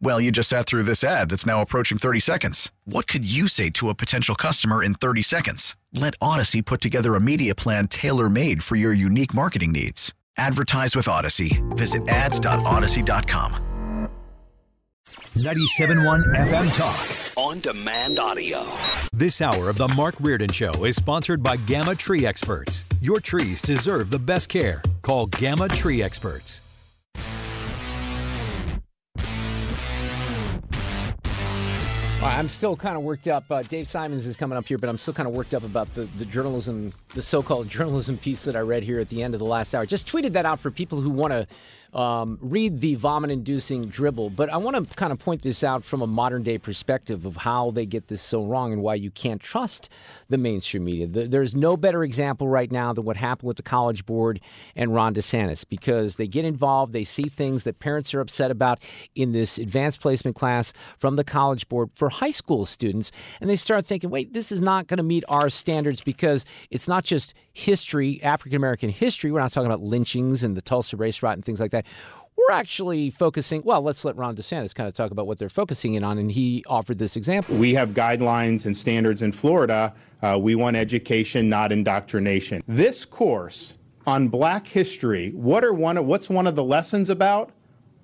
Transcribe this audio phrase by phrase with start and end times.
[0.00, 2.70] Well, you just sat through this ad that's now approaching 30 seconds.
[2.84, 5.76] What could you say to a potential customer in 30 seconds?
[5.92, 10.12] Let Audacy put together a media plan tailor made for your unique marketing needs.
[10.36, 11.62] Advertise with Audacy.
[11.76, 13.60] Visit ads.audacy.com.
[15.06, 17.36] 97.1 FM Talk.
[17.36, 18.64] On demand audio.
[19.12, 22.84] This hour of The Mark Reardon Show is sponsored by Gamma Tree Experts.
[23.00, 24.82] Your trees deserve the best care.
[25.02, 26.62] Call Gamma Tree Experts.
[32.34, 33.44] I'm still kind of worked up.
[33.48, 35.94] Uh, Dave Simons is coming up here, but I'm still kind of worked up about
[35.94, 39.34] the, the journalism, the so called journalism piece that I read here at the end
[39.34, 39.86] of the last hour.
[39.86, 41.46] Just tweeted that out for people who want to
[41.94, 44.30] um, read the vomit inducing dribble.
[44.30, 47.36] But I want to kind of point this out from a modern day perspective of
[47.36, 49.88] how they get this so wrong and why you can't trust
[50.28, 51.06] the mainstream media.
[51.06, 54.40] There's no better example right now than what happened with the College Board
[54.74, 58.80] and Ron DeSantis because they get involved, they see things that parents are upset about
[59.14, 63.56] in this advanced placement class from the College Board for high school students, and they
[63.56, 67.34] start thinking, wait, this is not going to meet our standards because it's not just
[67.52, 69.30] history, African American history.
[69.30, 71.83] We're not talking about lynchings and the Tulsa race riot and things like that
[72.36, 73.62] we're actually focusing.
[73.64, 76.30] Well, let's let Ron DeSantis kind of talk about what they're focusing in on, and
[76.30, 77.56] he offered this example.
[77.56, 79.94] We have guidelines and standards in Florida.
[80.22, 82.62] Uh, we want education, not indoctrination.
[82.66, 83.74] This course
[84.06, 85.96] on Black history, what are one?
[85.96, 87.50] Of, what's one of the lessons about?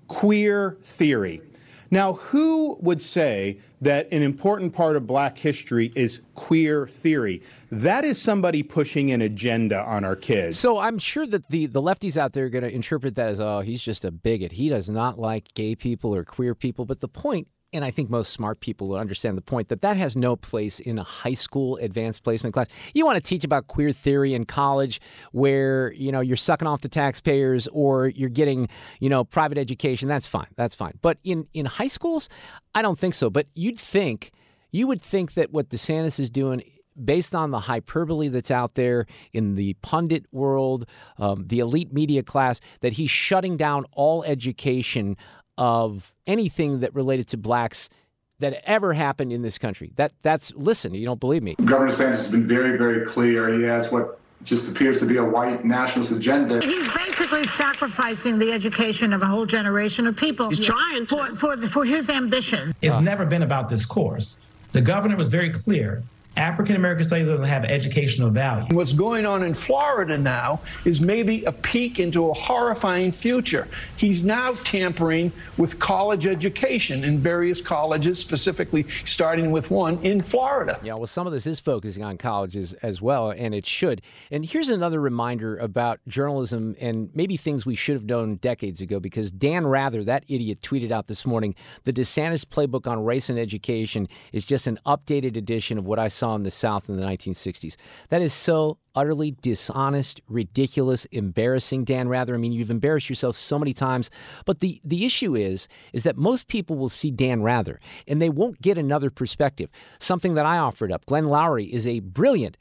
[0.08, 1.42] Queer theory.
[1.90, 7.42] Now, who would say that an important part of black history is queer theory?
[7.70, 10.58] That is somebody pushing an agenda on our kids.
[10.58, 13.40] So I'm sure that the, the lefties out there are going to interpret that as,
[13.40, 14.52] oh, he's just a bigot.
[14.52, 16.84] He does not like gay people or queer people.
[16.84, 19.96] But the point and I think most smart people will understand the point that that
[19.96, 22.66] has no place in a high school advanced placement class.
[22.94, 25.00] You want to teach about queer theory in college
[25.32, 30.08] where, you know, you're sucking off the taxpayers or you're getting, you know, private education.
[30.08, 30.48] That's fine.
[30.56, 30.98] That's fine.
[31.00, 32.28] But in, in high schools,
[32.74, 33.30] I don't think so.
[33.30, 34.32] But you'd think,
[34.72, 36.62] you would think that what DeSantis is doing
[37.02, 40.86] based on the hyperbole that's out there in the pundit world,
[41.18, 45.16] um, the elite media class, that he's shutting down all education
[45.60, 47.90] of anything that related to blacks
[48.38, 49.92] that ever happened in this country.
[49.96, 51.54] That that's listen, you don't believe me.
[51.56, 53.52] Governor DeSantis has been very, very clear.
[53.52, 56.64] He has what just appears to be a white nationalist agenda.
[56.64, 60.48] He's basically sacrificing the education of a whole generation of people.
[60.48, 62.74] He's trying for for, for his ambition.
[62.80, 63.00] It's uh.
[63.00, 64.40] never been about this course.
[64.72, 66.02] The governor was very clear.
[66.36, 68.74] African American studies doesn't have educational value.
[68.74, 73.68] What's going on in Florida now is maybe a peek into a horrifying future.
[73.96, 80.80] He's now tampering with college education in various colleges, specifically starting with one in Florida.
[80.82, 84.00] Yeah, well, some of this is focusing on colleges as well, and it should.
[84.30, 89.00] And here's another reminder about journalism and maybe things we should have known decades ago
[89.00, 91.54] because Dan Rather, that idiot, tweeted out this morning
[91.84, 96.08] the DeSantis playbook on race and education is just an updated edition of what I
[96.08, 97.76] saw in the South in the 1960s.
[98.08, 102.34] That is so utterly dishonest, ridiculous, embarrassing, Dan Rather.
[102.34, 104.10] I mean, you've embarrassed yourself so many times.
[104.44, 108.30] But the, the issue is, is that most people will see Dan Rather and they
[108.30, 109.70] won't get another perspective.
[109.98, 111.06] Something that I offered up.
[111.06, 112.56] Glenn Loury is a brilliant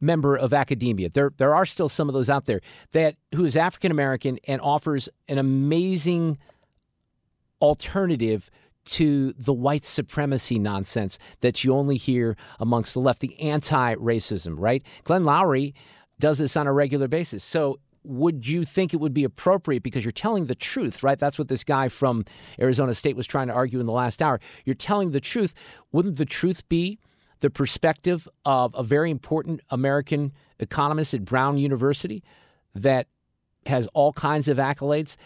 [0.00, 1.08] member of academia.
[1.08, 2.60] There there are still some of those out there
[2.92, 6.38] that who is African American and offers an amazing
[7.60, 8.50] alternative
[8.86, 14.54] to the white supremacy nonsense that you only hear amongst the left, the anti racism,
[14.56, 14.82] right?
[15.04, 15.74] Glenn Loury
[16.18, 17.44] does this on a regular basis.
[17.44, 21.18] So, would you think it would be appropriate because you're telling the truth, right?
[21.18, 22.24] That's what this guy from
[22.60, 24.38] Arizona State was trying to argue in the last hour.
[24.64, 25.54] You're telling the truth.
[25.90, 27.00] Wouldn't the truth be
[27.40, 32.22] the perspective of a very important American economist at Brown University
[32.76, 33.08] that
[33.66, 35.16] has all kinds of accolades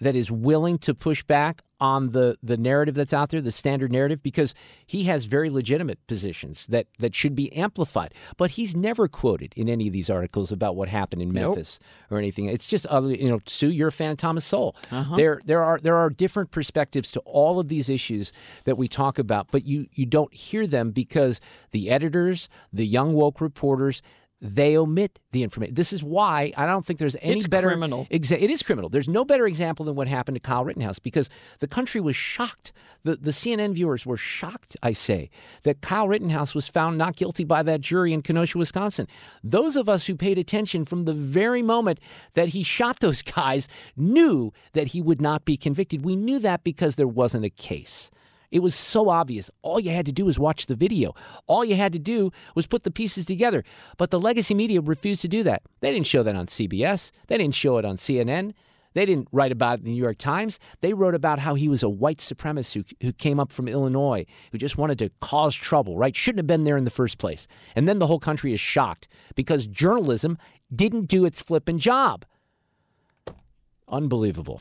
[0.00, 3.92] that is willing to push back on the the narrative that's out there, the standard
[3.92, 4.54] narrative, because
[4.86, 8.12] he has very legitimate positions that that should be amplified.
[8.36, 12.16] But he's never quoted in any of these articles about what happened in Memphis nope.
[12.16, 12.46] or anything.
[12.46, 14.76] It's just uh, you know, Sue, you're a fan of Thomas Sowell.
[14.90, 15.16] Uh-huh.
[15.16, 18.32] There there are there are different perspectives to all of these issues
[18.64, 21.40] that we talk about, but you you don't hear them because
[21.70, 24.02] the editors, the young woke reporters,
[24.40, 25.74] they omit the information.
[25.74, 28.06] This is why I don't think there's any it's better criminal.
[28.10, 28.88] Exa- it is criminal.
[28.88, 32.72] There's no better example than what happened to Kyle Rittenhouse because the country was shocked.
[33.02, 35.30] The the CNN viewers were shocked, I say,
[35.64, 39.08] that Kyle Rittenhouse was found not guilty by that jury in Kenosha, Wisconsin.
[39.42, 41.98] Those of us who paid attention from the very moment
[42.34, 46.04] that he shot those guys knew that he would not be convicted.
[46.04, 48.10] We knew that because there wasn't a case.
[48.50, 49.50] It was so obvious.
[49.62, 51.14] All you had to do was watch the video.
[51.46, 53.62] All you had to do was put the pieces together.
[53.96, 55.62] But the legacy media refused to do that.
[55.80, 57.10] They didn't show that on CBS.
[57.26, 58.54] They didn't show it on CNN.
[58.94, 60.58] They didn't write about it in the New York Times.
[60.80, 64.24] They wrote about how he was a white supremacist who, who came up from Illinois,
[64.50, 66.16] who just wanted to cause trouble, right?
[66.16, 67.46] Shouldn't have been there in the first place.
[67.76, 70.38] And then the whole country is shocked because journalism
[70.74, 72.24] didn't do its flipping job.
[73.88, 74.60] Unbelievable.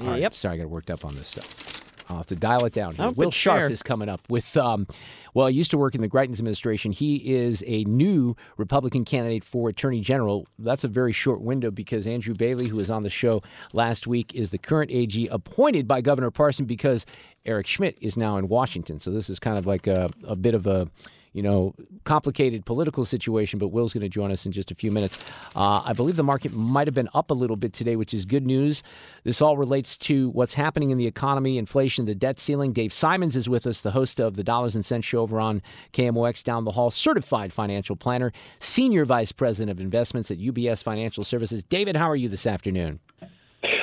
[0.00, 0.34] All right, yep.
[0.34, 1.69] Sorry, I got worked up on this stuff.
[2.10, 2.96] I'll have to dial it down.
[2.96, 3.06] Here.
[3.06, 3.70] Oh, Will Scharf.
[3.70, 4.88] is coming up with, um,
[5.32, 6.90] well, he used to work in the Greitens administration.
[6.90, 10.46] He is a new Republican candidate for Attorney General.
[10.58, 13.42] That's a very short window because Andrew Bailey, who was on the show
[13.72, 17.06] last week, is the current AG appointed by Governor Parson because
[17.46, 18.98] Eric Schmitt is now in Washington.
[18.98, 20.88] So this is kind of like a, a bit of a
[21.32, 21.74] you know,
[22.04, 25.18] complicated political situation, but Will's going to join us in just a few minutes.
[25.54, 28.24] Uh, I believe the market might have been up a little bit today, which is
[28.24, 28.82] good news.
[29.24, 32.72] This all relates to what's happening in the economy, inflation, the debt ceiling.
[32.72, 35.62] Dave Simons is with us, the host of the Dollars and Cents Show over on
[35.92, 41.22] KMOX down the hall, certified financial planner, senior vice president of investments at UBS Financial
[41.22, 41.62] Services.
[41.64, 43.00] David, how are you this afternoon?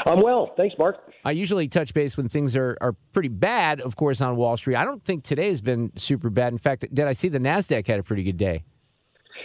[0.07, 0.53] I'm well.
[0.57, 0.97] Thanks, Mark.
[1.25, 4.75] I usually touch base when things are, are pretty bad, of course, on Wall Street.
[4.75, 6.53] I don't think today has been super bad.
[6.53, 8.63] In fact, did I see the NASDAQ had a pretty good day?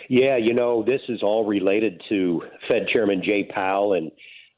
[0.09, 4.11] Yeah, you know, this is all related to Fed Chairman Jay Powell and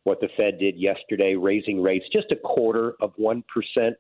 [0.04, 3.42] what the Fed did yesterday, raising rates just a quarter of 1%,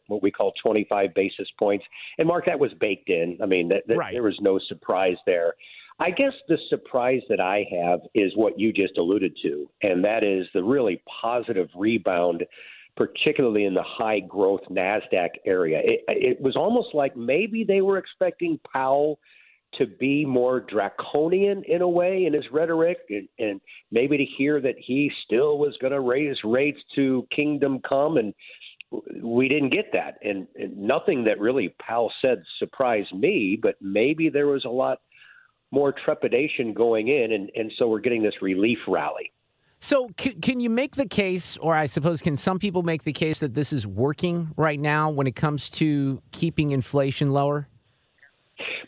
[0.08, 1.84] what we call 25 basis points.
[2.18, 3.38] And, Mark, that was baked in.
[3.42, 4.12] I mean, that, that, Right.
[4.12, 5.54] there was no surprise there.
[6.00, 10.24] I guess the surprise that I have is what you just alluded to, and that
[10.24, 12.44] is the really positive rebound,
[12.96, 15.80] particularly in the high growth NASDAQ area.
[15.84, 19.18] It, it was almost like maybe they were expecting Powell
[19.78, 23.60] to be more draconian in a way in his rhetoric, and, and
[23.90, 28.16] maybe to hear that he still was going to raise rates to kingdom come.
[28.16, 28.34] And
[29.22, 30.18] we didn't get that.
[30.22, 34.98] And, and nothing that really Powell said surprised me, but maybe there was a lot
[35.74, 39.32] more trepidation going in, and, and so we're getting this relief rally.
[39.80, 43.12] So, c- can you make the case, or I suppose, can some people make the
[43.12, 47.68] case that this is working right now when it comes to keeping inflation lower?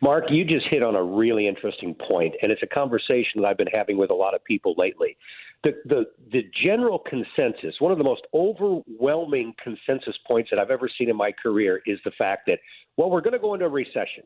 [0.00, 3.56] Mark, you just hit on a really interesting point, and it's a conversation that I've
[3.56, 5.16] been having with a lot of people lately.
[5.64, 10.88] The, the, the general consensus, one of the most overwhelming consensus points that I've ever
[10.96, 12.60] seen in my career, is the fact that,
[12.96, 14.22] well, we're going to go into a recession.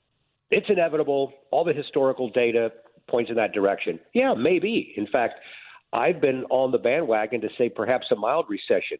[0.50, 1.32] It's inevitable.
[1.50, 2.72] All the historical data
[3.08, 3.98] points in that direction.
[4.14, 4.92] Yeah, maybe.
[4.96, 5.34] In fact,
[5.92, 8.98] I've been on the bandwagon to say perhaps a mild recession.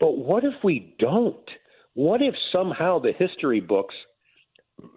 [0.00, 1.36] But what if we don't?
[1.94, 3.94] What if somehow the history books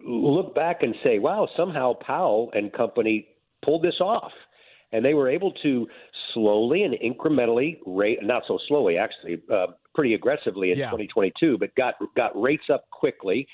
[0.05, 3.27] look back and say, wow, somehow Powell and company
[3.63, 4.31] pulled this off?
[4.91, 5.87] And they were able to
[6.33, 10.85] slowly and incrementally rate, not so slowly, actually, uh, pretty aggressively in Yeah.
[10.85, 13.47] 2022, but got got rates up quickly,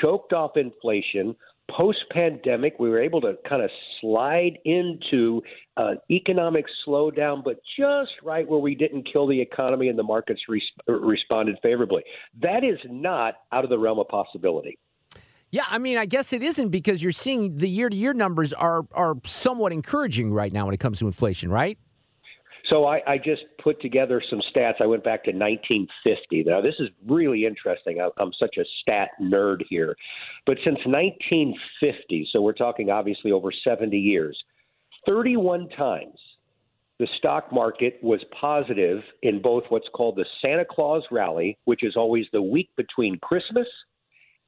[0.00, 1.34] choked off inflation.
[1.70, 3.70] Post pandemic, we were able to kind of
[4.00, 5.42] slide into
[5.76, 10.40] uh, economic slowdown, but just right where we didn't kill the economy and the markets
[10.48, 12.04] res- responded favorably.
[12.40, 14.78] That is not out of the realm of possibility.
[15.50, 18.52] Yeah, I mean, I guess it isn't because you're seeing the year to year numbers
[18.52, 21.78] are are somewhat encouraging right now when it comes to inflation, right?
[22.70, 24.80] So I, I just put together some stats.
[24.80, 26.44] I went back to 1950.
[26.44, 28.00] Now, this is really interesting.
[28.00, 29.96] I, I'm such a stat nerd here.
[30.46, 34.36] But since 1950, so we're talking obviously over 70 years,
[35.06, 36.18] 31 times
[36.98, 41.94] the stock market was positive in both what's called the Santa Claus rally, which is
[41.94, 43.66] always the week between Christmas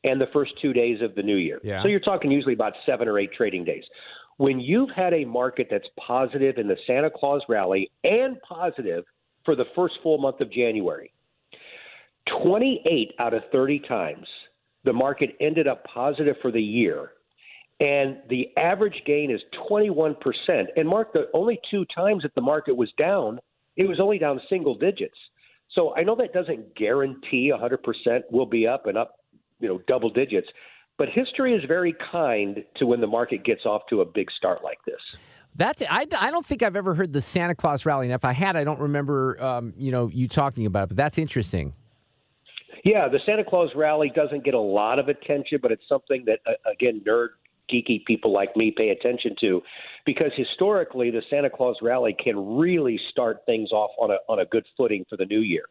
[0.05, 1.61] and the first two days of the new year.
[1.63, 1.83] Yeah.
[1.83, 3.85] So you're talking usually about seven or eight trading days.
[4.38, 9.04] When you've had a market that's positive in the Santa Claus rally and positive
[9.45, 11.12] for the first full month of January,
[12.42, 14.26] 28 out of 30 times
[14.85, 17.12] the market ended up positive for the year.
[17.80, 19.40] And the average gain is
[19.71, 20.16] 21%.
[20.76, 23.40] And Mark, the only two times that the market was down,
[23.76, 25.16] it was only down single digits.
[25.75, 29.16] So I know that doesn't guarantee 100% will be up and up,
[29.61, 30.49] you know, double digits.
[30.99, 34.64] But history is very kind to when the market gets off to a big start
[34.64, 35.00] like this.
[35.55, 38.33] That's I, I don't think I've ever heard the Santa Claus rally, and if I
[38.33, 40.88] had, I don't remember um, you know you talking about it.
[40.88, 41.73] But that's interesting.
[42.85, 46.40] Yeah, the Santa Claus rally doesn't get a lot of attention, but it's something that
[46.47, 47.28] uh, again nerd
[47.73, 49.63] geeky people like me pay attention to,
[50.07, 54.47] because historically the Santa Claus rally can really start things off on a on a
[54.47, 55.65] good footing for the new year.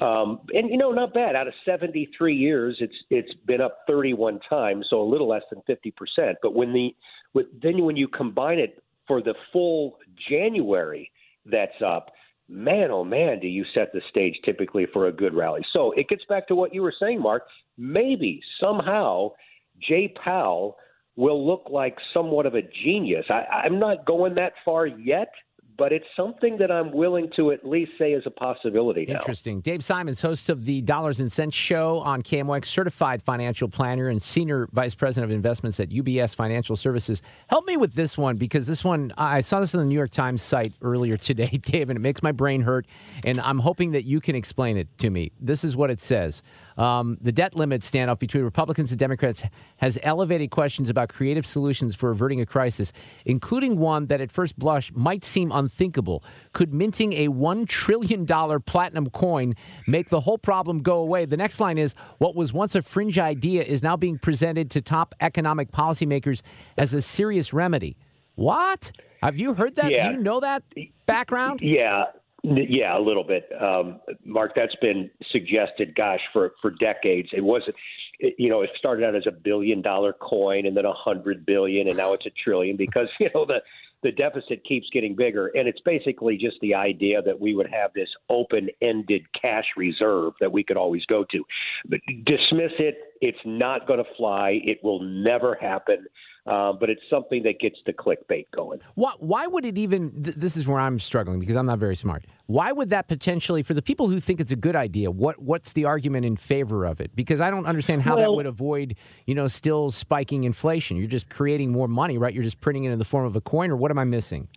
[0.00, 1.36] Um, and you know, not bad.
[1.36, 5.60] Out of 73 years, it's it's been up 31 times, so a little less than
[5.66, 6.38] 50 percent.
[6.42, 6.94] But when the
[7.34, 11.10] with, then when you combine it for the full January
[11.44, 12.10] that's up,
[12.48, 15.62] man, oh man, do you set the stage typically for a good rally.
[15.72, 17.44] So it gets back to what you were saying, Mark.
[17.78, 19.32] Maybe somehow
[19.80, 20.76] Jay Powell
[21.16, 23.24] will look like somewhat of a genius.
[23.28, 25.32] I, I'm not going that far yet,
[25.80, 29.14] but it's something that I'm willing to at least say is a possibility now.
[29.14, 29.62] Interesting.
[29.62, 34.20] Dave Simons, host of the Dollars and Cents Show on KMOX, certified financial planner and
[34.20, 37.22] senior vice president of investments at UBS Financial Services.
[37.48, 40.10] Help me with this one because this one, I saw this on the New York
[40.10, 42.86] Times site earlier today, Dave, and it makes my brain hurt.
[43.24, 45.32] And I'm hoping that you can explain it to me.
[45.40, 46.42] This is what it says.
[46.76, 49.44] Um, the debt limit standoff between Republicans and Democrats
[49.78, 52.92] has elevated questions about creative solutions for averting a crisis,
[53.26, 56.24] including one that at first blush might seem unthinkable.
[56.52, 59.54] Could minting a $1 trillion platinum coin
[59.86, 61.24] make the whole problem go away?
[61.24, 64.82] The next line is What was once a fringe idea is now being presented to
[64.82, 66.42] top economic policymakers
[66.76, 67.96] as a serious remedy.
[68.34, 68.92] What?
[69.22, 69.90] Have you heard that?
[69.90, 70.08] Yeah.
[70.08, 70.64] Do you know that
[71.06, 71.60] background?
[71.62, 72.04] Yeah.
[72.42, 74.52] Yeah, a little bit, um, Mark.
[74.56, 77.28] That's been suggested, gosh, for for decades.
[77.34, 77.76] It wasn't,
[78.18, 81.44] it, you know, it started out as a billion dollar coin, and then a hundred
[81.44, 83.60] billion, and now it's a trillion because you know the
[84.02, 87.92] the deficit keeps getting bigger, and it's basically just the idea that we would have
[87.94, 91.44] this open ended cash reserve that we could always go to.
[91.86, 92.96] But dismiss it.
[93.20, 94.60] It's not going to fly.
[94.64, 96.06] It will never happen.
[96.46, 98.80] Uh, but it's something that gets the clickbait going.
[98.94, 100.22] Why, why would it even?
[100.22, 102.24] Th- this is where I'm struggling because I'm not very smart.
[102.46, 105.74] Why would that potentially, for the people who think it's a good idea, what what's
[105.74, 107.14] the argument in favor of it?
[107.14, 110.96] Because I don't understand how that would avoid, you know, still spiking inflation.
[110.96, 112.32] You're just creating more money, right?
[112.32, 114.48] You're just printing it in the form of a coin, or what am I missing?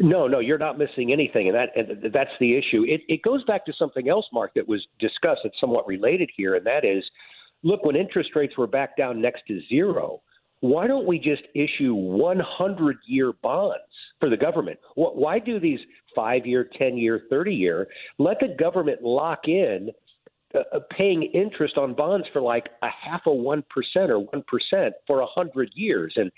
[0.00, 2.84] No, no, you're not missing anything, and that and that's the issue.
[2.86, 5.40] It, it goes back to something else, Mark, that was discussed.
[5.44, 7.04] It's somewhat related here, and that is,
[7.64, 10.22] look, when interest rates were back down next to zero,
[10.60, 13.78] why don't we just issue 100 year bonds
[14.20, 14.78] for the government?
[14.94, 15.80] Why do these
[16.14, 17.88] five year, 10 year, 30 year?
[18.18, 19.90] Let the government lock in
[20.54, 23.62] uh, uh, paying interest on bonds for like a half a 1%
[23.96, 26.14] or 1% for 100 years.
[26.16, 26.30] And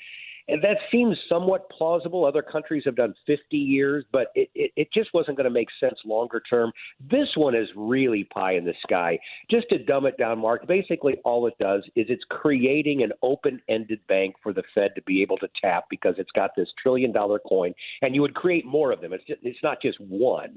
[0.49, 2.25] and that seems somewhat plausible.
[2.25, 5.69] Other countries have done 50 years, but it, it, it just wasn't going to make
[5.79, 6.73] sense longer term.
[7.11, 9.19] This one is really pie in the sky.
[9.51, 13.61] Just to dumb it down, Mark, basically all it does is it's creating an open
[13.69, 17.13] ended bank for the Fed to be able to tap because it's got this trillion
[17.13, 19.13] dollar coin, and you would create more of them.
[19.13, 20.57] It's, just, it's not just one.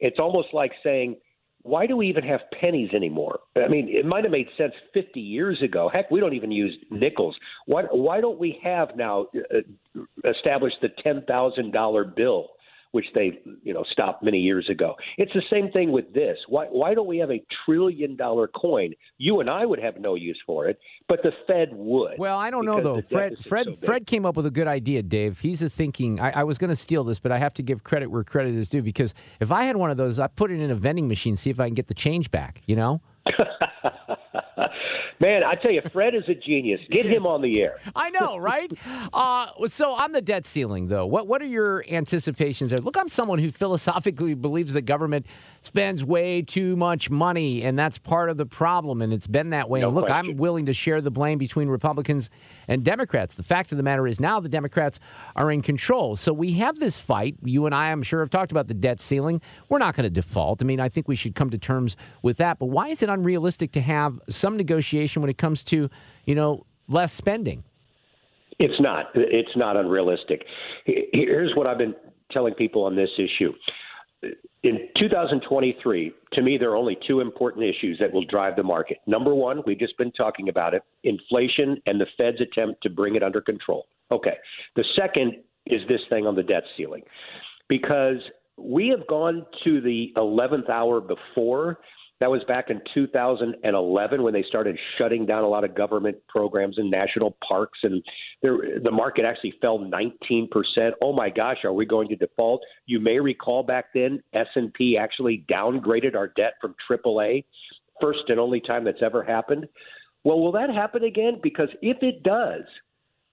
[0.00, 1.16] It's almost like saying,
[1.66, 3.40] why do we even have pennies anymore?
[3.56, 5.90] I mean, it might have made sense 50 years ago.
[5.92, 7.36] Heck, we don't even use nickels.
[7.66, 9.58] Why, why don't we have now uh,
[10.24, 12.48] established the $10,000 bill,
[12.92, 14.94] which they, you know, stopped many years ago?
[15.18, 16.36] It's the same thing with this.
[16.48, 18.92] Why, why don't we have a trillion dollar coin?
[19.18, 20.78] You and I would have no use for it,
[21.08, 22.18] but the Fed would.
[22.18, 23.00] Well, I don't know though.
[23.00, 23.86] Fred, Fred, so.
[23.86, 25.40] Fred came up with a good idea, Dave.
[25.40, 26.20] He's a thinking.
[26.20, 28.54] I, I was going to steal this, but I have to give credit where credit
[28.54, 31.08] is due because if I had one of those, I put it in a vending
[31.08, 32.62] machine, see if I can get the change back.
[32.66, 33.00] You know.
[35.18, 36.80] Man, I tell you, Fred is a genius.
[36.90, 37.78] Get him on the air.
[37.96, 38.70] I know, right?
[39.14, 42.80] uh, so on the debt ceiling, though, what what are your anticipations there?
[42.80, 45.26] Look, I'm someone who philosophically believes the government
[45.62, 49.70] spends way too much money, and that's part of the problem, and it's been that
[49.70, 49.80] way.
[49.80, 52.28] No and look, I'm willing to share the blame between Republicans
[52.68, 53.36] and Democrats.
[53.36, 55.00] The fact of the matter is now the Democrats
[55.34, 56.16] are in control.
[56.16, 57.36] So we have this fight.
[57.42, 59.40] You and I, I'm sure, have talked about the debt ceiling.
[59.68, 60.60] We're not going to default.
[60.62, 62.58] I mean, I think we should come to terms with that.
[62.58, 65.90] But why is it unrealistic to have some negotiation when it comes to,
[66.24, 67.64] you know, less spending?
[68.58, 69.10] It's not.
[69.14, 70.44] It's not unrealistic.
[70.84, 71.94] Here's what I've been
[72.32, 73.52] telling people on this issue.
[74.62, 78.98] In 2023, to me, there are only two important issues that will drive the market.
[79.06, 83.14] Number one, we've just been talking about it inflation and the Fed's attempt to bring
[83.14, 83.86] it under control.
[84.10, 84.36] Okay.
[84.74, 85.36] The second
[85.66, 87.02] is this thing on the debt ceiling.
[87.68, 88.18] Because
[88.56, 91.78] we have gone to the 11th hour before
[92.18, 96.78] That was back in 2011 when they started shutting down a lot of government programs
[96.78, 98.02] and national parks, and
[98.40, 100.94] there, the market actually fell 19 percent.
[101.02, 102.62] Oh my gosh, are we going to default?
[102.86, 107.44] You may recall back then S&P actually downgraded our debt from AAA,
[108.00, 109.68] first and only time that's ever happened.
[110.24, 111.38] Well, will that happen again?
[111.42, 112.64] Because if it does,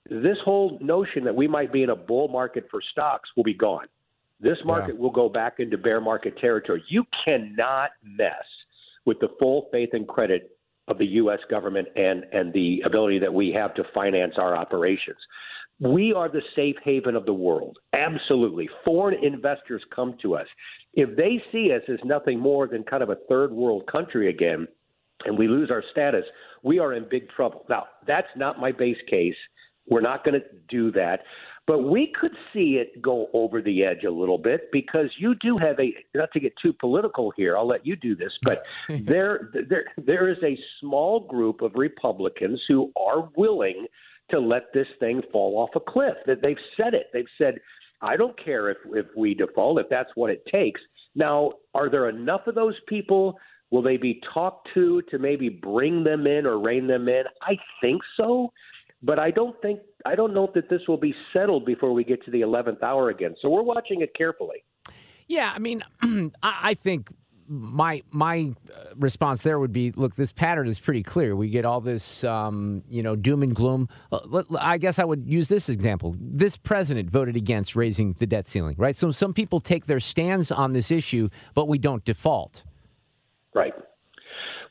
[0.09, 3.53] this whole notion that we might be in a bull market for stocks will be
[3.53, 3.87] gone.
[4.41, 5.01] This market yeah.
[5.01, 6.83] will go back into bear market territory.
[6.89, 8.43] You cannot mess
[9.05, 10.57] with the full faith and credit
[10.87, 11.39] of the U.S.
[11.49, 15.17] government and, and the ability that we have to finance our operations.
[15.79, 17.77] We are the safe haven of the world.
[17.93, 18.69] Absolutely.
[18.85, 20.47] Foreign investors come to us.
[20.93, 24.67] If they see us as nothing more than kind of a third world country again,
[25.25, 26.25] and we lose our status,
[26.63, 27.65] we are in big trouble.
[27.69, 29.35] Now, that's not my base case.
[29.87, 31.21] We're not going to do that.
[31.65, 35.55] But we could see it go over the edge a little bit because you do
[35.61, 37.57] have a not to get too political here.
[37.57, 42.61] I'll let you do this, but there there there is a small group of Republicans
[42.67, 43.87] who are willing
[44.31, 46.15] to let this thing fall off a cliff.
[46.25, 47.07] That they've said it.
[47.13, 47.59] They've said,
[48.01, 50.81] "I don't care if if we default if that's what it takes."
[51.15, 53.39] Now, are there enough of those people?
[53.71, 57.23] Will they be talked to to maybe bring them in or rein them in?
[57.41, 58.51] I think so
[59.03, 62.23] but I don't think I don't know that this will be settled before we get
[62.25, 63.35] to the 11th hour again.
[63.41, 64.63] So we're watching it carefully.
[65.27, 65.83] Yeah, I mean,
[66.43, 67.09] I think
[67.47, 71.35] my my uh, response there would be look this pattern is pretty clear.
[71.35, 73.89] We get all this um, you know doom and gloom.
[74.11, 76.15] Uh, i guess i would use this example.
[76.19, 78.95] This president voted against raising the debt ceiling right?
[78.95, 82.63] So some people take their stands on this issue but we don't default.
[83.53, 83.73] Right.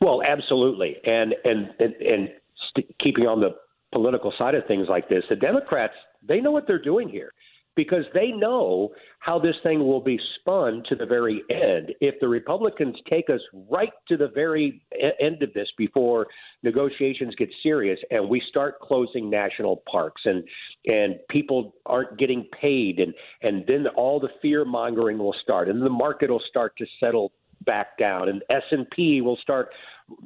[0.01, 0.97] Well absolutely.
[1.05, 2.29] And and and, and
[2.71, 3.55] st- keeping on the
[3.93, 5.95] political side of things like this, the Democrats,
[6.27, 7.33] they know what they're doing here
[7.75, 11.93] because they know how this thing will be spun to the very end.
[12.01, 14.83] If the Republicans take us right to the very
[15.21, 16.27] end of this before
[16.63, 20.45] negotiations get serious and we start closing national parks and
[20.87, 25.83] and people aren't getting paid and and then all the fear mongering will start and
[25.83, 27.33] the market will start to settle
[27.65, 29.71] back down and S&P will start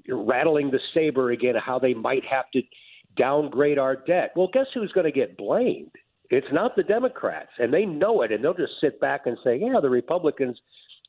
[0.08, 2.60] rattling the saber again how they might have to
[3.16, 4.32] downgrade our debt.
[4.36, 5.92] Well, guess who's going to get blamed?
[6.30, 9.58] It's not the Democrats, and they know it, and they'll just sit back and say,
[9.58, 10.58] "Yeah, the Republicans."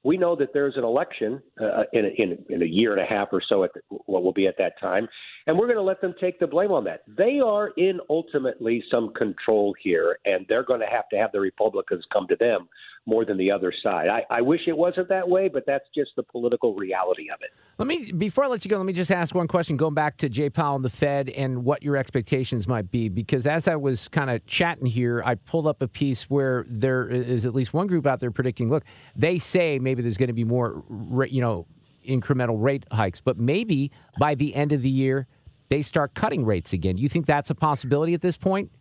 [0.04, 3.30] We know that there's an election uh, in, in in a year and a half
[3.32, 5.08] or so at the, what will be at that time,
[5.48, 7.02] and we're going to let them take the blame on that.
[7.08, 11.40] They are in ultimately some control here, and they're going to have to have the
[11.40, 12.70] Republicans come to them
[13.08, 14.10] more than the other side.
[14.10, 17.52] I, I wish it wasn't that way, but that's just the political reality of it.
[17.78, 19.78] Let me before I let you go, let me just ask one question.
[19.78, 23.48] Going back to Jay Powell and the Fed and what your expectations might be, because
[23.48, 27.46] as I was kind of chatting here, I pulled up a piece where there is
[27.46, 28.70] at least one group out there predicting.
[28.70, 28.84] Look,
[29.16, 30.84] they say maybe there's going to be more,
[31.30, 31.66] you know,
[32.08, 35.28] incremental rate hikes, but maybe by the end of the year
[35.70, 36.98] they start cutting rates again.
[36.98, 38.72] You think that's a possibility at this point?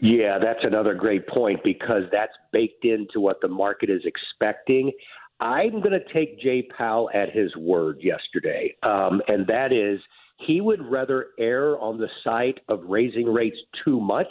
[0.00, 4.92] Yeah, that's another great point because that's baked into what the market is expecting.
[5.40, 10.00] I'm going to take Jay Powell at his word yesterday, um, and that is
[10.38, 14.28] he would rather err on the side of raising rates too much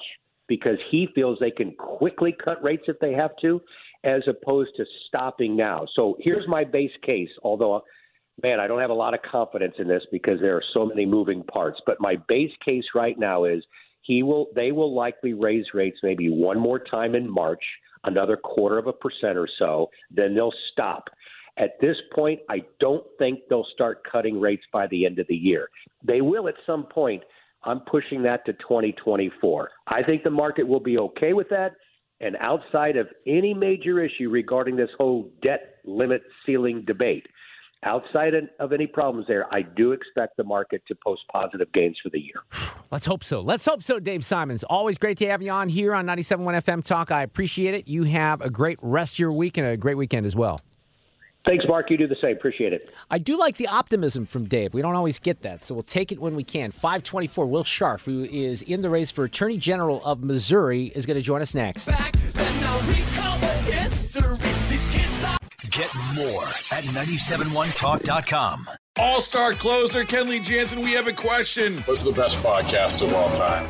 [0.48, 3.62] because he feels they can quickly cut rates if they have to,
[4.06, 5.86] as opposed to stopping now.
[5.96, 7.84] So here's my base case, although
[8.44, 11.06] man, I don't have a lot of confidence in this because there are so many
[11.06, 11.80] moving parts.
[11.86, 13.64] But my base case right now is
[14.08, 17.64] he will they will likely raise rates maybe one more time in March,
[18.06, 21.10] another quarter of a percent or so, then they'll stop.
[21.58, 25.36] At this point, I don't think they'll start cutting rates by the end of the
[25.36, 25.70] year.
[26.04, 27.24] They will at some point.
[27.64, 29.70] I'm pushing that to 2024.
[29.88, 31.74] I think the market will be okay with that.
[32.22, 37.26] And outside of any major issue regarding this whole debt limit ceiling debate,
[37.84, 42.10] outside of any problems there, I do expect the market to post positive gains for
[42.10, 42.44] the year.
[42.92, 43.42] Let's hope so.
[43.42, 44.64] Let's hope so, Dave Simons.
[44.64, 47.12] Always great to have you on here on 97.1 FM Talk.
[47.12, 47.88] I appreciate it.
[47.88, 50.60] You have a great rest of your week and a great weekend as well.
[51.48, 51.90] Thanks, Mark.
[51.90, 52.36] You do the same.
[52.36, 52.90] Appreciate it.
[53.10, 54.74] I do like the optimism from Dave.
[54.74, 56.72] We don't always get that, so we'll take it when we can.
[56.72, 61.16] 524, Will Scharf, who is in the race for Attorney General of Missouri, is going
[61.16, 61.90] to join us next.
[65.78, 66.42] Get more
[66.74, 68.68] at 971talk.com.
[68.98, 71.78] All star closer Kenley Jansen, we have a question.
[71.84, 73.70] What's the best podcast of all time?